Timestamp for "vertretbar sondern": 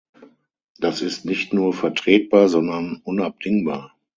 1.73-3.01